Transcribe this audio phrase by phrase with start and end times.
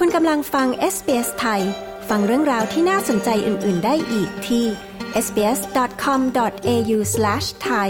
[0.00, 1.62] คุณกำลังฟัง SBS ไทย
[2.08, 4.64] ฟังเรื่องราวที่น่าสนใจอื่น ๆ ได้อีกที่
[5.24, 7.88] sbs.com.au/thai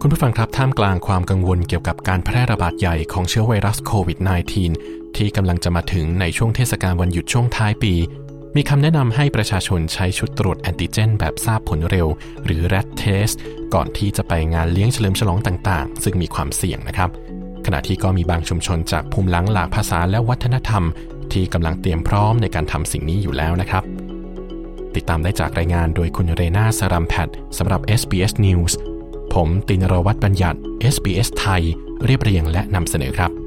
[0.00, 4.18] คุณผู้ฟังครับท่ามกลางความกังวลเกี่ยวกับการแพร่ระบาดใหญ่ของเชื้อไวรัสโควิด
[4.68, 7.94] -19 ที่กำลังจะมาถึงในช่วงเทศกาลวันหยุดช่วงท้ายปี
[8.54, 12.06] มีคำแนะนำให้ประชาชนใช้ชุดตรวจแอนติเจน แบบทราบผลเร็ว
[12.44, 13.36] หรือ RAT Test
[13.74, 17.10] ก่อนที่จะไปงานเลี้ยงเฉลิมฉลองต่างๆ ซึ่งมีความเสี่ยงนะครับ
[17.66, 20.84] ขณะที่ก็มีบางชุมชนจากภูมิหลังหลากภาษาและวัฒนธรรม
[21.32, 23.84] ที่กำลังเตรียมพร้อมในการทำสิ่งนี้อยู่แล้วนะครับ
[24.94, 28.72] ติดตามได้จากรายงานโดยคุณเรนาสรัมแพทสำหรับ SBS News
[29.34, 30.58] ผมตินรวัตรบัญญัติ
[30.94, 31.62] SBS ไทย
[32.04, 33.45] เรียบเรียงและนำเสนอครับ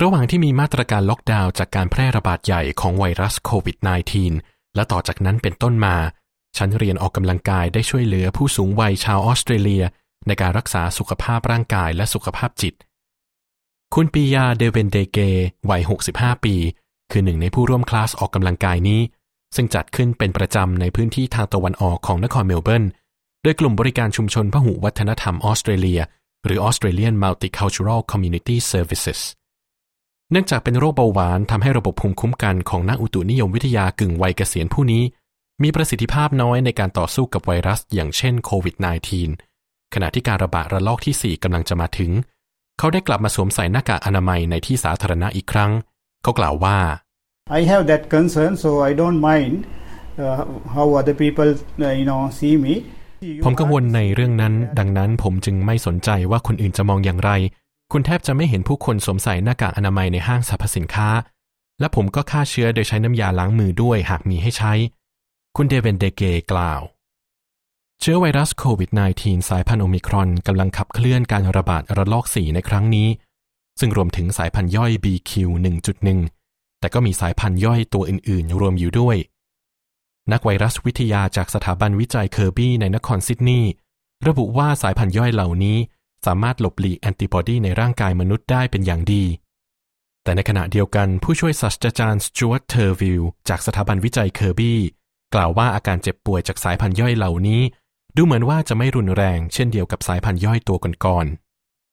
[0.00, 3.76] ระหว่างที่มีมาตรการล็อกดาวน์จากการแพร่ระบาดใหญ่ของไวรัสโควิด
[4.26, 5.96] -19 และต่อจากนั้นเป็นต้นมา
[6.56, 9.84] ฉันเรียนออกกำลังกายได้ช่วยเหลือผู้สูงวัยชาวออสเตรเลีย
[10.26, 12.74] ในการรักษาสุขภาพร่างกายและสุขภาพจิต
[13.94, 15.18] คุณปียาเดเวนเดเก
[15.70, 15.82] วัย
[16.12, 16.54] 65 ปี
[17.10, 19.00] คือหนึ่งในผู้ร่วมคลาสออกกำลังกายนี้
[19.56, 22.84] ซึ่งจัดขึ้นเป็นประจำในพื้นที่ทางตะวันออกของนครเมลเบิร์น
[23.42, 26.00] โดยกลุ่มบริการชุมชนพหุวัฒนธรรมออสเตรเลีย
[26.44, 29.20] หรือ Australian Multicultural Community Services
[30.32, 35.02] เนื่องจากเป็นโรคเบาหวานทำให้ระบบภูมิคุ้มกันของนักอุตุนิยมวิทยากึ่งวัยเกษียณผู้นี้
[35.62, 38.74] มีประสิทธิภาพน้อยในการต่อสู้กับไวรัส อย่างเช่นโควิด
[39.34, 42.10] -19 ขณะที่การระบาดระลอกที่ 4กำลังจะมาถึง
[42.78, 45.70] เขาได้กลับมาสวมใส่หน้ากากอนามัยในที่สาธารณะอีกครั้ง
[46.22, 46.78] เขากล่าวว่า
[47.58, 49.54] I have that concern, so I don't mind
[50.24, 50.44] uh,
[50.74, 51.50] how other people,
[51.86, 52.74] uh, you know, see me.
[53.44, 57.30] ผมกังวลในเรื่องนั้น ดังนั้นผมจึงไม่สนใจว่าคนอื่นจะมองอย่างไร
[57.92, 61.08] คุณแทบจะไม่เห็นผู้คนสวมใส่หน้ากากอนามัยในห้างสรรพสินค้า
[61.80, 64.72] และผมก็ฆ่าเชื้อโดยใช้น้ำยาล้างมือด้วยหากมีให้ใช้
[65.56, 66.22] คุณเดเวนเดเก
[66.52, 66.80] กล่าว
[68.00, 73.08] เชื้อไวรัสโควิด -19 สายพันธุ์โอมิครอนกำลังขับเคลื่อนการระบาดระลอก 4 ในครั้งนี้
[73.80, 76.08] ซึ่งรวมถึงสายพันธุ์ย่อย BQ1.1
[76.80, 79.16] แต่ก็มีสายพันธุ์ย่อยตัวอื่น ๆ รวมอยู่ด้วย
[80.32, 83.70] นักไวรัสวิทยาจากสถาบันวิจัยเคอร์บี้ในนครซิดนีย์
[84.28, 85.78] ระบุว่าสายพันธุ์ย่อยเหล่านี้
[86.26, 89.24] สามารถหลบหลีกแอนติบอดีในร่างกายมนุษย์ได้เป็นอย่างดี
[90.24, 94.80] แต่ในขณะเดียวกันผู้ช่วยศาสตราจารย์สจวตเทอร์วิลจากสถาบันวิจัยเคอร์บี้
[95.34, 97.62] กล่าวว่าอาการเจ็บป่วยจากสายพันธุ์ย่อยเหล่านี้
[98.16, 101.36] ดูเหมือนว่าจะไม่รุนแรงเช่นเดียวกับสายพันธุ์ย่อยตัวก่อนๆ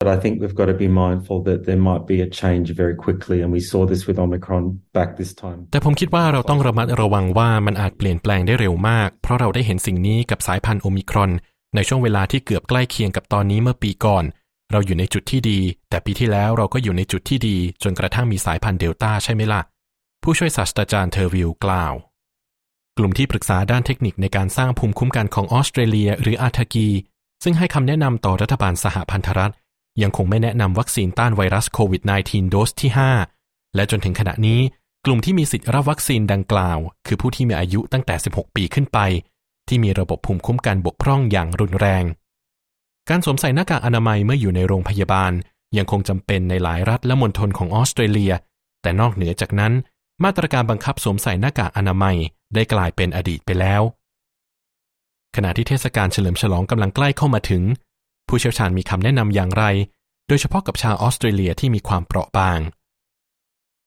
[0.00, 2.96] But I think we've got to be mindful that there might be a change very
[3.04, 4.64] quickly, and we saw this with Omicron
[4.96, 5.58] back this time.
[5.72, 11.30] แต่ผมคิดว่าเราต้องระมัดระวังว่ามันอาจเปลี่ยนแปลงได้เร็วมาก เพราะเราได้เห็นสิ่งนี้กับสายพันธุ์โอมิครอน
[11.76, 14.24] ในช่วงเวลาที่เกือบใกล้เคียงกับตอนนี้เมื่อปีก่อน
[14.72, 19.60] เราอยู่ในจุดที่ดี แต่ปีที่แล้วเราก็อยู่ในจุดที่ดี จนกระทั่งมีสายพันธุ์เดลต้าใช่ไหมล่ะ
[20.22, 21.94] ผู้ช่วยศาสตราจารย์เทอร์วิลกล่าว
[22.98, 26.88] กลุ่มที่ปรึกษาด้านเทคนิคในการสร้างภูมิคุ้มกันของออสเตรเลีย หรือ ATAGI
[27.44, 29.52] ซึ่งให้คำแนะนำต่อรัฐบาลสหพันธรัฐ
[30.02, 32.90] ยังคงไม่แนะนำวัคซีนต้านไวรัสโควิด -19 โดสที่
[33.32, 34.60] 5 และจนถึงขณะนี้
[35.06, 38.98] กลุ่มที่มีสิทธิ์รับวัคซีนดังกล่าว คือผู้ที่มีอายุตั้งแต่ 16 ปีขึ้นไป
[39.68, 42.04] ที่มีระบบภูมิคุ้มกันบกพร่องอย่างรุนแรง
[43.08, 45.32] การสวมใส่หน้ากากอนามัยเมื่ออยู่ในโรงพยาบาล
[45.76, 48.32] ยังคงจำเป็นในหลายรัฐและมณฑลของออสเตรเลีย
[48.82, 49.72] แต่นอกเหนือจากนั้น
[50.24, 52.16] มาตรการบังคับสวมใส่หน้ากากอนามัย
[52.54, 53.82] ได้กลายเป็นอดีตไปแล้ว
[55.36, 57.62] ขณะที่เทศกาลเฉลิมฉลองกำลังใกล้เข้ามาถึง
[58.28, 59.64] ผู้เชี่ยวชาญมีคำแนะนำอย่างไร
[60.28, 62.60] โดยเฉพาะกับชาวออสเตรเลียที่มีความเปราะบาง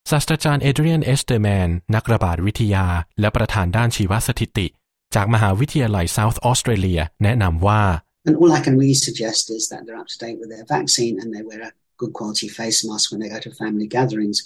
[0.09, 2.85] ศาสตราจารย์เอเดรียนเอสเตอร์แมนนักระบาดวิทยา
[3.19, 4.67] และประธานด้านชีวสถิติ
[5.15, 7.81] จากมหาวิทยาลัย South Australia แนะนำว่า
[8.27, 11.15] And all I can really suggest is that they're up to date with their vaccine
[11.21, 11.71] and they wear a
[12.01, 14.37] good quality face mask when they go to family gatherings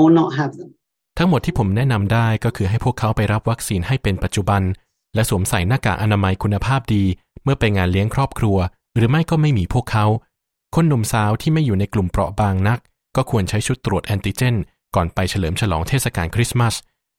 [0.00, 0.70] or not have them.
[1.18, 4.62] ทั้งหมดที่ผมแนะนำได้ก็คือให้พวกเขาไปรับวัคซีนให้เป็นปัจจุบัน
[5.14, 7.04] และสวมใส่หน้ากากอนามัยคุณภาพดี
[7.44, 8.56] เมื่อไปงานเลี้ยงครอบครัว
[8.96, 10.06] หรือไม่ก็ไม่มีพวกเขา
[10.74, 12.78] คนหนุ่มสาวที่ไม่อยู่ในกลุ่มเปราะบางนัก
[13.16, 14.56] ก็ควรใช้ชุดตรวจแอนติเจน
[14.94, 16.74] ก่อนไปเฉลิมฉลองเทศกาลคริสต์มาส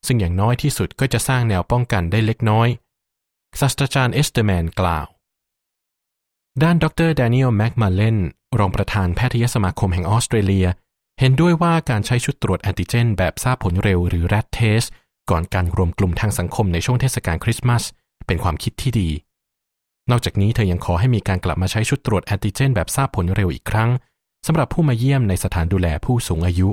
[0.08, 2.68] ซึ่งอย่างน้อยที่สุดก็จะสร้างแนวป้องกันได้เล็กน้อย
[3.60, 5.08] ศาสตราจารย์เอสเตอร์แมนกล่าว
[6.64, 8.18] ด้านดรแดเนียลแม็กมาเลน
[8.60, 10.68] รองประธานแพทยสมาคมแห่งออสเตรเลีย
[11.20, 14.88] เห็นด้วยว่าการใช้ชุดตรวจแอนติเจน แบบทราบผลเร็วหรือ RAT Test
[15.30, 17.84] ก่อนการรวมกลุ่มทางสังคมในช่วงเทศกาลคริสต์มาส
[18.28, 19.10] เป็นความคิดที่ดี
[20.12, 23.90] นอกจากนี้เธอยังขอให้มีการกลับมาใช้ชุดตรวจแอนติเจน แบบทราบผลเร็วอีกครั้ง
[24.48, 26.70] สำหรับผู้มาเยี่ยมในสถานดูแลผู้สูงอายุ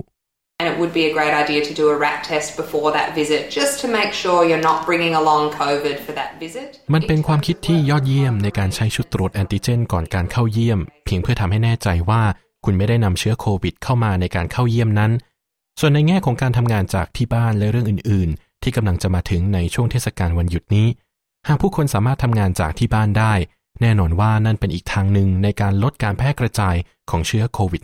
[0.61, 3.43] And it would be a great idea to do a rat test before that visit
[3.59, 6.69] just to make sure you're not bringing along COVID for that visit.
[6.95, 12.23] มันเป็นความคิดที่ยอดเยี่ยมในการใช้ชุดตรวจแอนติเจนก่อนการเข้าเยี่ยม เพียงเพื่อทำให้แน่ใจว่า
[12.65, 15.13] คุณไม่ได้นำเชื้อโควิดเข้ามาในการเข้าเยี่ยมนั้น
[15.81, 20.87] ส่วนในแง่ของการทำงานจากที่บ้านและเรื่องอื่น ๆ ที่กำลังจะมาถึงในช่วงเทศกาลวันหยุดนี้
[21.49, 23.35] หากผู้คนสามารถทำงานจากที่บ้านได้
[23.81, 26.77] แน่นอนว่านั่นเป็นอีกทางหนึ่งในการลดการแพร่กระจาย
[27.11, 27.83] ของเชื้อโควิด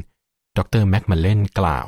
[0.00, 1.86] -19 ดรแม็กมาเลนกล่าว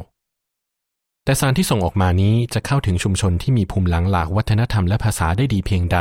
[1.29, 5.99] แต่สารที่ส่งออกมานี้จะเข้าถึงชุมชนที่มีภูมิหลังหลากวัฒนธรรมและภาษาได้ดีเพียงใด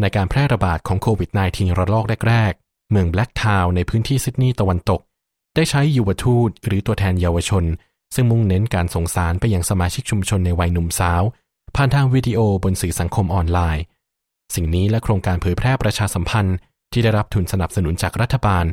[0.00, 5.00] ในการแพร่ระบาดของโควิด -19 ระลอกแรกๆ เมืองแบล็กทาวน์ในพื้นที่ซิดนีย์ตะวันตก
[5.54, 7.64] ได้ใช้ยุวทูตหรือตัวแทนเยาวชน
[8.14, 11.22] ซึ่งมุ่งเน้นการส่งสารไปยังสมาชิกชุมชนในวัยหนุ่มสาว
[11.76, 13.84] ผ่านทางวิดีโอบนสื่อสังคมออนไลน์
[14.54, 16.56] สิ่งนี้และโครงการเผยแพร่ประชาสัมพันธ์
[16.92, 18.64] ที่ได้รับทุนสนับสนุนจากรัฐบาล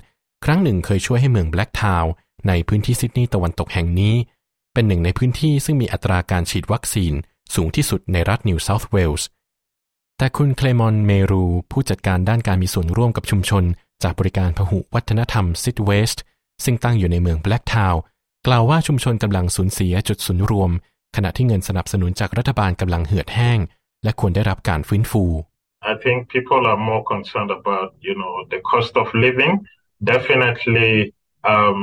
[0.45, 2.11] ครั้งหนึ่งเคยช่วยให้เมืองแบล็กทาวน์
[2.47, 4.15] ในพื้นที่ซิดนีย์ตะวันตกแห่งนี้
[4.73, 7.13] เป็นหนึ่งในพื้นที่ซึ่งมีอัตราการฉีดวัคซีน
[7.55, 9.27] สูงที่สุดในรัฐนิวเซาท์เวลส์
[10.17, 13.63] แต่คุณเคลมอนเมรู ผู้จัดการด้านการมีส่วนร่วมกับชุมชน
[14.03, 16.23] จากบริการพหุวัฒนธรรมซิดเวสต์
[16.63, 18.01] ซึ่งตั้งอยู่ในเมืองแบล็กทาวน์
[18.47, 20.71] กล่าวว่าชุมชนกำลังสูญเสียจุดศูนย์รวม
[21.15, 23.59] ขณะที่เงินสนับสนุนจากรัฐบาลกำลังเหือดแห้ง
[24.03, 25.23] และควรได้รับการฟื้นฟู
[25.91, 29.53] I think people are more concerned about, you know, the cost of living.
[30.13, 30.93] Definitely,
[31.53, 31.79] um,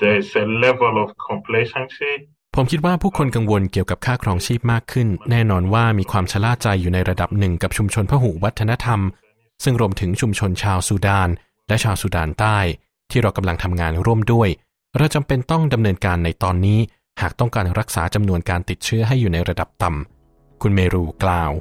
[0.00, 2.12] there's a level of complacency.
[2.56, 9.00] ผมคิดว่าผู้คนกังวลเกี่ยวกับค่าครองชีพมากขึ้น แน่นอนว่ามีความชะล่าใจอยู่ในระดับหนึ่งกับชุมชนพหุวัฒนธรรม
[9.64, 11.28] ซึ่งรวมถึงชุมชนชาวซูดาน
[11.68, 12.58] และชาวซูดานใต้
[13.10, 14.48] ที่เรากำลังทำงานร่วมด้วย
[14.96, 16.80] เราจำเป็นต้องดำเนินการในตอนนี้
[17.20, 21.52] หากต้องการรักษาจำนวนการติดเชื้อให้อยู่ในระดับต่ำคุณเมรูกล่าว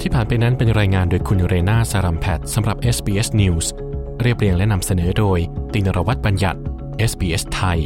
[0.00, 3.66] ที่ผ่านไปนั้นเป็นรายงานโดยคุณเรนาสารัมแพทสำหรับ SBS News
[4.22, 5.38] เรียบเรียงและนำเสนอโดย
[5.72, 6.60] ตินรวัตรบัญญัติ
[7.10, 7.78] SBS ไทย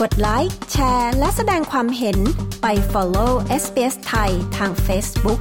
[0.00, 2.18] กดไลค์ แชร์ และแสดงความเห็น
[2.62, 3.32] ไป follow
[3.62, 5.40] SBS ไทยทาง Facebook